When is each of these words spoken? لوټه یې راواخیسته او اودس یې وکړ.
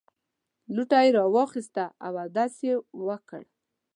لوټه 0.75 0.99
یې 1.05 1.09
راواخیسته 1.17 1.85
او 2.05 2.13
اودس 2.23 2.53
یې 2.67 2.75
وکړ. 3.07 3.43